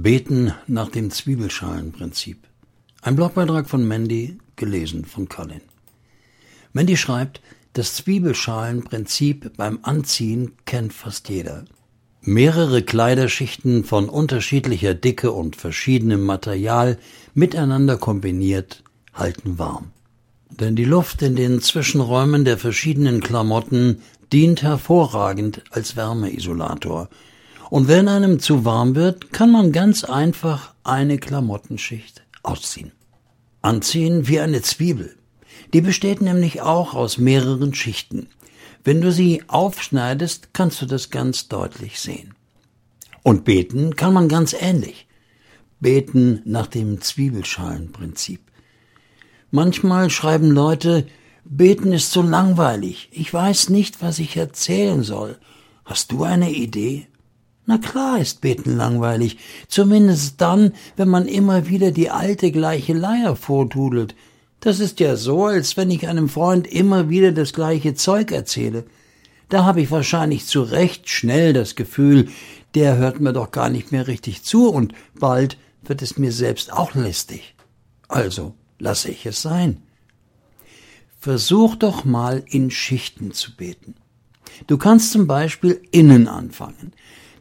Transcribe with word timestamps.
Beten 0.00 0.52
nach 0.68 0.90
dem 0.90 1.10
Zwiebelschalenprinzip. 1.10 2.46
Ein 3.02 3.16
Blogbeitrag 3.16 3.68
von 3.68 3.84
Mandy, 3.84 4.38
gelesen 4.54 5.04
von 5.04 5.28
Colin. 5.28 5.60
Mandy 6.72 6.96
schreibt, 6.96 7.40
das 7.72 7.96
Zwiebelschalenprinzip 7.96 9.56
beim 9.56 9.80
Anziehen 9.82 10.52
kennt 10.66 10.92
fast 10.92 11.28
jeder. 11.28 11.64
Mehrere 12.20 12.84
Kleiderschichten 12.84 13.82
von 13.82 14.08
unterschiedlicher 14.08 14.94
Dicke 14.94 15.32
und 15.32 15.56
verschiedenem 15.56 16.22
Material 16.24 16.96
miteinander 17.34 17.96
kombiniert 17.96 18.84
halten 19.14 19.58
warm. 19.58 19.90
Denn 20.48 20.76
die 20.76 20.84
Luft 20.84 21.22
in 21.22 21.34
den 21.34 21.60
Zwischenräumen 21.60 22.44
der 22.44 22.56
verschiedenen 22.56 23.20
Klamotten 23.20 24.00
dient 24.32 24.62
hervorragend 24.62 25.64
als 25.72 25.96
Wärmeisolator 25.96 27.08
und 27.70 27.88
wenn 27.88 28.08
einem 28.08 28.40
zu 28.40 28.64
warm 28.64 28.94
wird, 28.94 29.32
kann 29.32 29.50
man 29.50 29.72
ganz 29.72 30.04
einfach 30.04 30.74
eine 30.84 31.18
Klamottenschicht 31.18 32.22
ausziehen. 32.42 32.92
Anziehen 33.60 34.28
wie 34.28 34.40
eine 34.40 34.62
Zwiebel. 34.62 35.16
Die 35.74 35.80
besteht 35.80 36.22
nämlich 36.22 36.62
auch 36.62 36.94
aus 36.94 37.18
mehreren 37.18 37.74
Schichten. 37.74 38.28
Wenn 38.84 39.00
du 39.00 39.12
sie 39.12 39.42
aufschneidest, 39.48 40.54
kannst 40.54 40.80
du 40.80 40.86
das 40.86 41.10
ganz 41.10 41.48
deutlich 41.48 42.00
sehen. 42.00 42.34
Und 43.22 43.44
beten 43.44 43.96
kann 43.96 44.14
man 44.14 44.28
ganz 44.28 44.54
ähnlich. 44.58 45.06
Beten 45.80 46.40
nach 46.44 46.66
dem 46.66 47.00
Zwiebelschalenprinzip. 47.00 48.40
Manchmal 49.50 50.08
schreiben 50.10 50.50
Leute, 50.50 51.06
beten 51.44 51.92
ist 51.92 52.12
so 52.12 52.22
langweilig. 52.22 53.08
Ich 53.12 53.32
weiß 53.32 53.68
nicht, 53.68 54.00
was 54.00 54.18
ich 54.18 54.36
erzählen 54.36 55.02
soll. 55.02 55.38
Hast 55.84 56.12
du 56.12 56.24
eine 56.24 56.50
Idee? 56.50 57.08
Na 57.68 57.76
klar 57.76 58.18
ist 58.18 58.40
Beten 58.40 58.78
langweilig, 58.78 59.36
zumindest 59.68 60.40
dann, 60.40 60.72
wenn 60.96 61.08
man 61.08 61.28
immer 61.28 61.68
wieder 61.68 61.90
die 61.90 62.08
alte 62.08 62.50
gleiche 62.50 62.94
Leier 62.94 63.36
vortudelt. 63.36 64.14
Das 64.60 64.80
ist 64.80 65.00
ja 65.00 65.16
so, 65.16 65.44
als 65.44 65.76
wenn 65.76 65.90
ich 65.90 66.08
einem 66.08 66.30
Freund 66.30 66.66
immer 66.66 67.10
wieder 67.10 67.30
das 67.30 67.52
gleiche 67.52 67.92
Zeug 67.92 68.32
erzähle. 68.32 68.84
Da 69.50 69.66
habe 69.66 69.82
ich 69.82 69.90
wahrscheinlich 69.90 70.46
zu 70.46 70.62
Recht 70.62 71.10
schnell 71.10 71.52
das 71.52 71.76
Gefühl, 71.76 72.30
der 72.74 72.96
hört 72.96 73.20
mir 73.20 73.34
doch 73.34 73.50
gar 73.50 73.68
nicht 73.68 73.92
mehr 73.92 74.06
richtig 74.06 74.44
zu 74.44 74.70
und 74.70 74.94
bald 75.20 75.58
wird 75.82 76.00
es 76.00 76.16
mir 76.16 76.32
selbst 76.32 76.72
auch 76.72 76.94
lästig. 76.94 77.54
Also 78.08 78.54
lasse 78.78 79.10
ich 79.10 79.26
es 79.26 79.42
sein. 79.42 79.82
Versuch 81.20 81.76
doch 81.76 82.06
mal 82.06 82.42
in 82.48 82.70
Schichten 82.70 83.32
zu 83.32 83.54
beten. 83.54 83.94
Du 84.66 84.78
kannst 84.78 85.12
zum 85.12 85.26
Beispiel 85.26 85.82
innen 85.90 86.28
anfangen. 86.28 86.94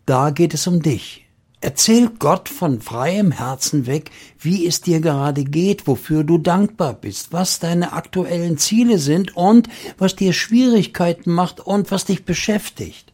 Da 0.07 0.29
geht 0.29 0.53
es 0.53 0.65
um 0.67 0.81
dich. 0.81 1.25
Erzähl 1.59 2.07
Gott 2.07 2.47
von 2.47 2.79
freiem 2.79 3.31
Herzen 3.31 3.87
weg, 3.87 4.09
wie 4.39 4.65
es 4.65 4.79
dir 4.79 5.01
gerade 5.01 5.43
geht, 5.43 5.85
wofür 5.85 6.23
du 6.23 6.37
dankbar 6.37 6.93
bist, 6.93 7.33
was 7.33 7.59
deine 7.59 7.91
aktuellen 7.91 8.57
Ziele 8.57 8.99
sind 8.99 9.35
und 9.35 9.67
was 9.97 10.15
dir 10.15 10.31
Schwierigkeiten 10.31 11.33
macht 11.33 11.59
und 11.59 11.91
was 11.91 12.05
dich 12.05 12.23
beschäftigt. 12.23 13.11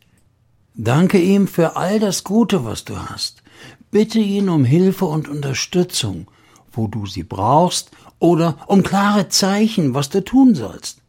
Danke 0.75 1.19
ihm 1.19 1.47
für 1.47 1.77
all 1.77 1.99
das 1.99 2.23
Gute, 2.23 2.63
was 2.63 2.85
du 2.85 2.95
hast. 2.95 3.41
Bitte 3.89 4.19
ihn 4.19 4.47
um 4.47 4.63
Hilfe 4.63 5.05
und 5.05 5.27
Unterstützung, 5.27 6.27
wo 6.71 6.85
du 6.85 7.07
sie 7.07 7.23
brauchst, 7.23 7.89
oder 8.19 8.59
um 8.67 8.83
klare 8.83 9.29
Zeichen, 9.29 9.95
was 9.95 10.09
du 10.09 10.23
tun 10.23 10.53
sollst. 10.53 10.99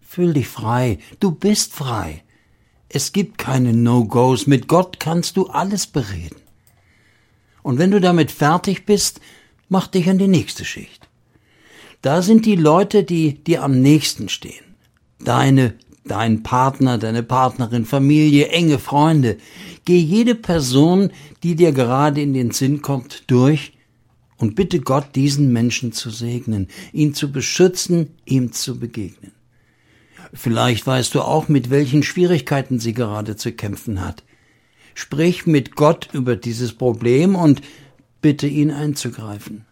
Fühl 0.00 0.32
dich 0.32 0.48
frei, 0.48 1.00
du 1.20 1.32
bist 1.32 1.74
frei. 1.74 2.22
Es 2.88 3.12
gibt 3.12 3.38
keine 3.38 3.72
No-Gos. 3.72 4.46
Mit 4.46 4.68
Gott 4.68 4.98
kannst 4.98 5.36
du 5.36 5.46
alles 5.46 5.86
bereden. 5.86 6.40
Und 7.62 7.78
wenn 7.78 7.90
du 7.90 8.00
damit 8.00 8.30
fertig 8.30 8.86
bist, 8.86 9.20
mach 9.68 9.88
dich 9.88 10.08
an 10.08 10.18
die 10.18 10.28
nächste 10.28 10.64
Schicht. 10.64 11.08
Da 12.00 12.22
sind 12.22 12.46
die 12.46 12.56
Leute, 12.56 13.02
die 13.04 13.42
dir 13.44 13.62
am 13.62 13.82
nächsten 13.82 14.28
stehen. 14.28 14.64
Deine, 15.18 15.74
dein 16.04 16.42
Partner, 16.42 16.96
deine 16.96 17.22
Partnerin, 17.22 17.84
Familie, 17.84 18.48
enge 18.48 18.78
Freunde. 18.78 19.36
Geh 19.84 19.98
jede 19.98 20.34
Person, 20.34 21.10
die 21.42 21.56
dir 21.56 21.72
gerade 21.72 22.22
in 22.22 22.32
den 22.34 22.52
Sinn 22.52 22.82
kommt, 22.82 23.24
durch 23.26 23.72
und 24.38 24.54
bitte 24.54 24.80
Gott, 24.80 25.16
diesen 25.16 25.52
Menschen 25.52 25.92
zu 25.92 26.10
segnen, 26.10 26.68
ihn 26.92 27.12
zu 27.12 27.32
beschützen, 27.32 28.14
ihm 28.24 28.52
zu 28.52 28.78
begegnen. 28.78 29.32
Vielleicht 30.32 30.86
weißt 30.86 31.14
du 31.14 31.22
auch, 31.22 31.48
mit 31.48 31.70
welchen 31.70 32.02
Schwierigkeiten 32.02 32.78
sie 32.78 32.92
gerade 32.92 33.36
zu 33.36 33.52
kämpfen 33.52 34.04
hat. 34.04 34.24
Sprich 34.94 35.46
mit 35.46 35.76
Gott 35.76 36.08
über 36.12 36.36
dieses 36.36 36.72
Problem 36.72 37.34
und 37.34 37.62
bitte 38.20 38.46
ihn 38.46 38.70
einzugreifen. 38.70 39.64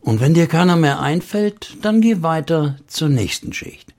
Und 0.00 0.20
wenn 0.20 0.34
dir 0.34 0.46
keiner 0.46 0.76
mehr 0.76 1.00
einfällt, 1.00 1.76
dann 1.82 2.00
geh 2.00 2.22
weiter 2.22 2.76
zur 2.86 3.08
nächsten 3.08 3.52
Schicht. 3.52 3.92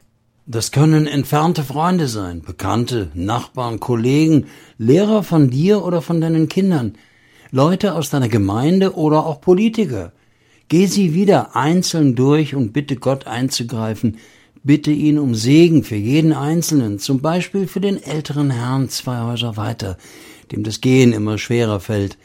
Das 0.45 0.71
können 0.71 1.07
entfernte 1.07 1.63
Freunde 1.63 2.07
sein, 2.07 2.41
Bekannte, 2.41 3.11
Nachbarn, 3.13 3.81
Kollegen, 3.81 4.45
Lehrer 4.77 5.23
von 5.23 5.49
dir 5.49 5.83
oder 5.83 6.01
von 6.01 6.21
deinen 6.21 6.47
Kindern, 6.47 6.93
Leute 7.51 7.93
aus 7.93 8.09
deiner 8.09 8.29
Gemeinde 8.29 8.95
oder 8.95 9.25
auch 9.25 9.41
Politiker. 9.41 10.13
Geh 10.69 10.85
sie 10.85 11.13
wieder 11.13 11.57
einzeln 11.57 12.15
durch 12.15 12.55
und 12.55 12.71
bitte 12.71 12.95
Gott 12.95 13.27
einzugreifen, 13.27 14.19
bitte 14.63 14.91
ihn 14.91 15.19
um 15.19 15.35
Segen 15.35 15.83
für 15.83 15.95
jeden 15.95 16.33
Einzelnen, 16.33 16.99
zum 16.99 17.21
Beispiel 17.21 17.67
für 17.67 17.81
den 17.81 18.01
älteren 18.01 18.49
Herrn 18.51 18.89
zwei 18.89 19.21
Häuser 19.21 19.57
weiter, 19.57 19.97
dem 20.51 20.63
das 20.63 20.81
Gehen 20.81 21.13
immer 21.13 21.37
schwerer 21.37 21.79
fällt. 21.79 22.17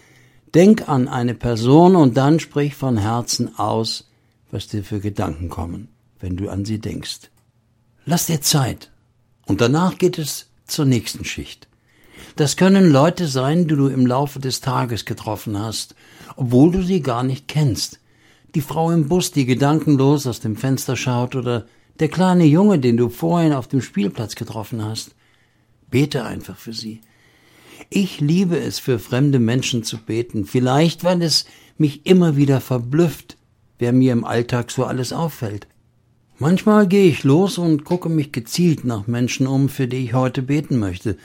Denk 0.54 0.88
an 0.88 1.09
eine 1.09 1.34
Person 1.34 1.97
und 1.97 2.16
dann 2.16 2.41
sprich 2.41 2.75
von 2.75 2.98
Herzen 2.98 3.59
aus, 3.59 4.09
was 4.50 4.69
dir 4.69 4.84
für 4.84 5.00
Gedanken 5.00 5.48
kommen, 5.48 5.88
wenn 6.20 6.37
du 6.37 6.48
an 6.48 6.65
sie 6.65 6.78
denkst. 6.78 7.31
Lass 8.04 8.26
dir 8.26 8.41
Zeit. 8.41 8.91
Und 9.47 9.60
danach 9.60 9.99
geht 9.99 10.19
es 10.19 10.50
zur 10.66 10.84
nächsten 10.84 11.25
Schicht. 11.25 11.69
Das 12.37 12.56
können 12.56 12.91
Leute 12.91 13.26
sein, 13.26 13.69
die 13.69 13.76
du 13.76 13.88
im 13.88 14.06
Laufe 14.06 14.38
des 14.38 14.60
Tages 14.60 15.04
getroffen 15.04 15.59
hast, 15.59 15.94
obwohl 16.37 16.72
du 16.72 16.82
sie 16.82 17.00
gar 17.00 17.22
nicht 17.22 17.49
kennst. 17.49 18.00
Die 18.54 18.60
Frau 18.60 18.91
im 18.91 19.09
Bus, 19.09 19.32
die 19.32 19.47
gedankenlos 19.47 20.26
aus 20.26 20.41
dem 20.41 20.56
Fenster 20.56 20.97
schaut, 20.97 21.34
oder 21.34 21.66
der 22.01 22.09
kleine 22.09 22.45
Junge, 22.45 22.79
den 22.79 22.97
du 22.97 23.09
vorhin 23.09 23.53
auf 23.53 23.69
dem 23.69 23.83
Spielplatz 23.83 24.35
getroffen 24.35 24.85
hast. 24.85 25.15
Bete 25.91 26.25
einfach 26.25 26.57
für 26.57 26.73
sie. 26.73 27.01
Ich 27.91 28.21
liebe 28.21 28.59
es, 28.59 28.79
für 28.79 28.99
fremde 28.99 29.39
Menschen 29.39 29.85
zu 29.85 29.99
beten, 29.99 30.45
vielleicht 30.45 31.05
weil 31.05 31.23
es 31.23 31.47
mich 31.77 32.07
immer 32.07 32.37
wieder 32.37 32.61
verblüfft, 32.61 33.37
wer 33.79 33.93
mir 33.93 34.13
im 34.13 34.25
Alltag 34.25 34.71
so 34.71 34.85
alles 34.85 35.13
auffällt. 35.13 35.67
Manchmal 36.39 36.87
gehe 36.87 37.09
ich 37.09 37.25
los 37.25 37.59
und 37.59 37.85
gucke 37.85 38.09
mich 38.09 38.33
gezielt 38.33 38.85
nach 38.85 39.07
Menschen 39.07 39.47
um, 39.47 39.69
für 39.69 39.87
die 39.87 40.05
ich 40.05 40.15
heute 40.15 40.43
beten 40.43 40.79
möchte. 40.79 41.17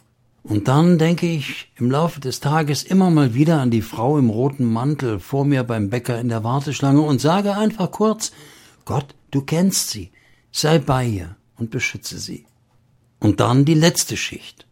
Und 0.44 0.68
dann 0.68 0.98
denke 0.98 1.28
ich 1.28 1.72
im 1.76 1.92
Laufe 1.92 2.20
des 2.20 2.40
Tages 2.40 2.84
immer 2.84 3.10
mal 3.10 3.34
wieder 3.34 3.60
an 3.60 3.72
die 3.72 3.82
Frau 3.82 4.18
im 4.18 4.30
roten 4.30 4.66
Mantel 4.66 5.20
vor 5.20 5.44
mir 5.44 5.64
beim 5.64 5.90
Bäcker 5.90 6.20
in 6.20 6.30
der 6.30 6.44
Warteschlange 6.44 7.02
und 7.02 7.20
sage 7.20 7.56
einfach 7.56 7.92
kurz, 7.92 8.32
Gott, 8.86 9.16
du 9.32 9.42
kennst 9.42 9.90
sie, 9.90 10.12
sei 10.52 10.80
bei 10.80 11.06
ihr 11.06 11.36
und 11.58 11.72
beschütze 11.72 12.20
sie. 12.20 12.46
Und 13.20 13.40
dann 13.40 13.66
die 13.66 13.74
letzte 13.74 14.18
Schicht. 14.18 14.68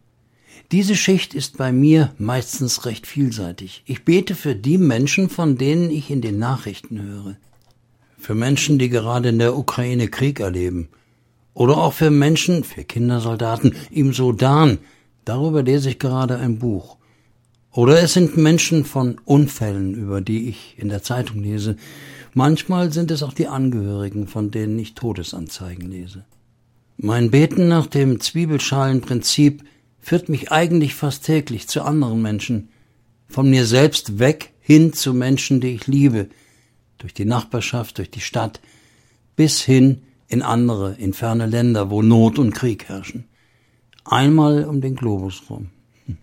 Diese 0.72 0.96
Schicht 0.96 1.34
ist 1.34 1.58
bei 1.58 1.72
mir 1.72 2.14
meistens 2.18 2.86
recht 2.86 3.06
vielseitig. 3.06 3.84
Ich 3.86 4.04
bete 4.04 4.36
für 4.36 4.56
die 4.56 4.78
Menschen, 4.78 5.30
von 5.30 5.58
denen 5.58 5.92
ich 5.92 6.10
in 6.10 6.22
den 6.22 6.40
Nachrichten 6.40 7.02
höre. 7.02 7.38
Für 8.18 8.34
Menschen, 8.34 8.80
die 8.80 8.90
gerade 8.90 9.30
in 9.30 9.40
der 9.40 9.56
Ukraine 9.56 10.08
Krieg 10.08 10.40
erleben. 10.40 10.90
Oder 11.54 11.78
auch 11.78 11.94
für 11.94 12.10
Menschen, 12.10 12.64
für 12.64 12.84
Kindersoldaten 12.84 13.76
im 13.92 14.14
Sudan. 14.14 14.80
Darüber 15.24 15.64
lese 15.64 15.90
ich 15.90 16.00
gerade 16.00 16.38
ein 16.38 16.58
Buch. 16.58 16.98
Oder 17.72 18.02
es 18.02 18.14
sind 18.14 18.38
Menschen 18.38 18.86
von 18.86 19.20
Unfällen, 19.26 19.94
über 19.96 20.22
die 20.22 20.50
ich 20.50 20.76
in 20.78 20.90
der 20.90 21.04
Zeitung 21.04 21.44
lese. 21.44 21.78
Manchmal 22.38 22.92
sind 22.92 23.12
es 23.12 23.24
auch 23.24 23.32
die 23.32 23.48
Angehörigen, 23.48 24.28
von 24.28 24.52
denen 24.52 24.78
ich 24.78 24.94
Todesanzeigen 24.94 25.90
lese. 25.90 26.26
Mein 26.98 27.32
Beten 27.32 27.70
nach 27.70 27.88
dem 27.88 28.20
Zwiebelschalenprinzip 28.20 29.64
führt 30.02 30.28
mich 30.28 30.52
eigentlich 30.52 30.96
fast 30.96 31.24
täglich 31.24 31.70
zu 31.70 31.82
anderen 31.82 32.22
Menschen, 32.22 32.68
von 33.30 33.50
mir 33.50 33.66
selbst 33.66 34.20
weg 34.20 34.52
hin 34.60 34.92
zu 34.92 35.14
Menschen, 35.14 35.62
die 35.62 35.76
ich 35.76 35.88
liebe, 35.88 36.28
durch 36.98 37.14
die 37.14 37.24
Nachbarschaft, 37.24 38.00
durch 38.00 38.12
die 38.12 38.20
Stadt, 38.20 38.60
bis 39.38 39.62
hin 39.62 40.02
in 40.28 40.42
andere, 40.42 40.94
in 40.96 41.14
ferne 41.14 41.46
Länder, 41.46 41.90
wo 41.90 42.02
Not 42.02 42.38
und 42.38 42.54
Krieg 42.54 42.90
herrschen. 42.90 43.30
Einmal 44.04 44.66
um 44.66 44.82
den 44.82 44.98
Globus 44.98 45.44
rum. 45.50 45.70
Hm. 46.06 46.18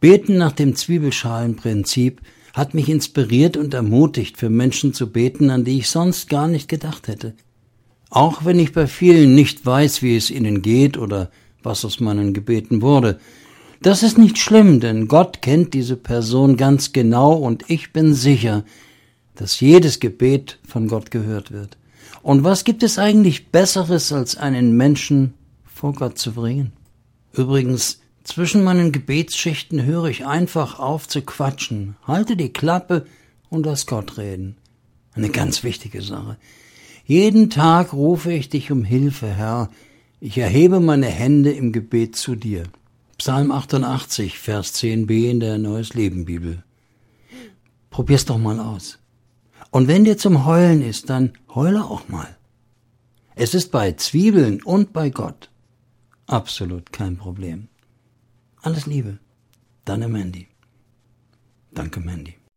Beten 0.00 0.38
nach 0.38 0.52
dem 0.52 0.74
Zwiebelschalenprinzip 0.74 2.22
hat 2.58 2.74
mich 2.74 2.88
inspiriert 2.88 3.56
und 3.56 3.72
ermutigt, 3.72 4.36
für 4.36 4.50
Menschen 4.50 4.92
zu 4.92 5.10
beten, 5.10 5.48
an 5.48 5.64
die 5.64 5.78
ich 5.78 5.88
sonst 5.88 6.28
gar 6.28 6.48
nicht 6.48 6.68
gedacht 6.68 7.06
hätte. 7.06 7.34
Auch 8.10 8.44
wenn 8.44 8.58
ich 8.58 8.72
bei 8.72 8.86
vielen 8.86 9.34
nicht 9.34 9.64
weiß, 9.64 10.02
wie 10.02 10.16
es 10.16 10.30
ihnen 10.30 10.60
geht 10.60 10.98
oder 10.98 11.30
was 11.62 11.84
aus 11.84 12.00
meinen 12.00 12.34
Gebeten 12.34 12.82
wurde. 12.82 13.20
Das 13.80 14.02
ist 14.02 14.18
nicht 14.18 14.38
schlimm, 14.38 14.80
denn 14.80 15.06
Gott 15.06 15.40
kennt 15.40 15.72
diese 15.72 15.96
Person 15.96 16.56
ganz 16.56 16.92
genau 16.92 17.34
und 17.34 17.70
ich 17.70 17.92
bin 17.92 18.12
sicher, 18.12 18.64
dass 19.36 19.60
jedes 19.60 20.00
Gebet 20.00 20.58
von 20.66 20.88
Gott 20.88 21.12
gehört 21.12 21.52
wird. 21.52 21.76
Und 22.22 22.42
was 22.42 22.64
gibt 22.64 22.82
es 22.82 22.98
eigentlich 22.98 23.50
Besseres, 23.52 24.12
als 24.12 24.36
einen 24.36 24.76
Menschen 24.76 25.34
vor 25.64 25.92
Gott 25.92 26.18
zu 26.18 26.32
bringen? 26.32 26.72
Übrigens, 27.32 28.00
zwischen 28.28 28.62
meinen 28.62 28.92
Gebetsschichten 28.92 29.84
höre 29.84 30.06
ich 30.06 30.26
einfach 30.26 30.78
auf 30.78 31.08
zu 31.08 31.22
quatschen, 31.22 31.96
halte 32.06 32.36
die 32.36 32.52
Klappe 32.52 33.06
und 33.48 33.66
lass 33.66 33.86
Gott 33.86 34.18
reden. 34.18 34.56
Eine 35.14 35.30
ganz 35.30 35.64
wichtige 35.64 36.02
Sache. 36.02 36.36
Jeden 37.04 37.50
Tag 37.50 37.92
rufe 37.92 38.32
ich 38.32 38.48
dich 38.48 38.70
um 38.70 38.84
Hilfe, 38.84 39.26
Herr. 39.28 39.70
Ich 40.20 40.36
erhebe 40.36 40.78
meine 40.78 41.06
Hände 41.06 41.52
im 41.52 41.72
Gebet 41.72 42.16
zu 42.16 42.36
dir. 42.36 42.64
Psalm 43.16 43.50
88, 43.50 44.38
Vers 44.38 44.74
10b 44.74 45.30
in 45.30 45.40
der 45.40 45.58
Neues 45.58 45.94
Leben 45.94 46.24
Bibel. 46.24 46.62
Probier's 47.90 48.26
doch 48.26 48.38
mal 48.38 48.60
aus. 48.60 48.98
Und 49.70 49.88
wenn 49.88 50.04
dir 50.04 50.18
zum 50.18 50.44
Heulen 50.44 50.82
ist, 50.82 51.10
dann 51.10 51.32
heule 51.54 51.84
auch 51.84 52.08
mal. 52.08 52.36
Es 53.34 53.54
ist 53.54 53.72
bei 53.72 53.92
Zwiebeln 53.92 54.62
und 54.62 54.92
bei 54.92 55.10
Gott 55.10 55.50
absolut 56.26 56.92
kein 56.92 57.16
Problem. 57.16 57.68
Alles 58.68 58.84
Liebe. 58.84 59.18
Deine 59.86 60.08
Mandy. 60.08 60.46
Danke, 61.72 62.00
Mandy. 62.00 62.37